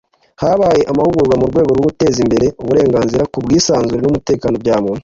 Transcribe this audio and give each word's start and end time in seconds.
habaye 0.41 0.81
amahugurwa 0.91 1.35
mu 1.41 1.45
rwego 1.51 1.69
rwo 1.73 1.83
guteza 1.89 2.17
imbere 2.25 2.45
uburenganzira 2.61 3.23
ku 3.31 3.37
bwisanzure 3.43 4.01
n’ 4.01 4.09
umutekano 4.11 4.55
bya 4.63 4.77
muntu. 4.83 4.99